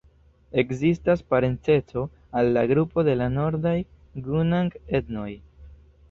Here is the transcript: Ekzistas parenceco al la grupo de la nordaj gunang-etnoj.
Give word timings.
Ekzistas 0.59 1.19
parenceco 1.33 2.05
al 2.39 2.49
la 2.55 2.63
grupo 2.71 3.03
de 3.09 3.13
la 3.19 3.27
nordaj 3.35 3.75
gunang-etnoj. 4.29 5.29